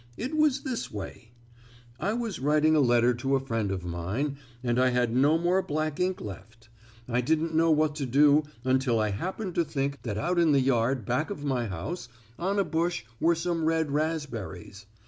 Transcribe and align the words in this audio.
It 0.17 0.35
was 0.35 0.61
this 0.61 0.91
way: 0.91 1.29
I 1.99 2.13
was 2.13 2.39
writing 2.39 2.75
a 2.75 2.79
letter 2.79 3.13
to 3.13 3.35
a 3.35 3.39
friend 3.39 3.69
of 3.71 3.85
mine 3.85 4.37
and 4.63 4.79
I 4.79 4.89
had 4.89 5.15
no 5.15 5.37
more 5.37 5.61
black 5.61 5.99
ink 5.99 6.19
left. 6.19 6.69
I 7.07 7.21
didn't 7.21 7.53
know 7.53 7.69
what 7.69 7.93
to 7.97 8.07
do 8.07 8.41
until 8.65 8.97
I 8.99 9.11
happened 9.11 9.53
to 9.53 9.63
think 9.63 10.01
that 10.01 10.17
out 10.17 10.39
in 10.39 10.53
the 10.53 10.59
yard 10.59 11.05
back 11.05 11.29
of 11.29 11.45
my 11.45 11.67
house 11.67 12.09
on 12.39 12.57
a 12.57 12.63
bush 12.63 13.03
were 13.19 13.35
some 13.35 13.65
red 13.65 13.91
raspberries. 13.91 14.87